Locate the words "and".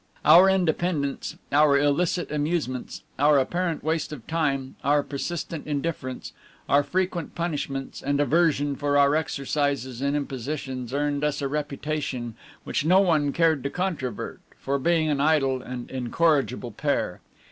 8.01-8.19, 10.01-10.15, 15.61-15.91